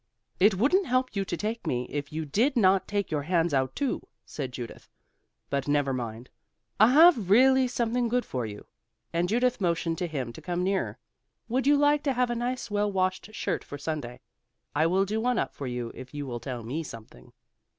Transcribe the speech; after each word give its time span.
"It 0.39 0.55
wouldn't 0.55 0.87
help 0.87 1.15
you 1.15 1.23
to 1.25 1.37
take 1.37 1.67
me, 1.67 1.85
if 1.91 2.11
you 2.11 2.25
did 2.25 2.57
not 2.57 2.87
take 2.87 3.11
your 3.11 3.21
hands 3.21 3.53
out 3.53 3.75
too," 3.75 4.01
said 4.25 4.51
Judith, 4.51 4.89
"but 5.51 5.67
never 5.67 5.93
mind, 5.93 6.31
I 6.79 6.91
have 6.93 7.29
really 7.29 7.67
something 7.67 8.07
good 8.07 8.25
for 8.25 8.43
you," 8.43 8.65
and 9.13 9.29
Judith 9.29 9.61
motioned 9.61 9.99
to 9.99 10.07
him 10.07 10.33
to 10.33 10.41
come 10.41 10.63
nearer. 10.63 10.97
"Would 11.49 11.67
you 11.67 11.77
like 11.77 12.01
to 12.05 12.13
have 12.13 12.31
a 12.31 12.35
nice 12.35 12.71
well 12.71 12.91
washed 12.91 13.31
shirt 13.35 13.63
for 13.63 13.77
Sunday? 13.77 14.21
I 14.73 14.87
will 14.87 15.05
do 15.05 15.21
one 15.21 15.37
up 15.37 15.53
for 15.53 15.67
you 15.67 15.91
if 15.93 16.15
you 16.15 16.25
will 16.25 16.39
tell 16.39 16.63
me 16.63 16.81
something." 16.81 17.31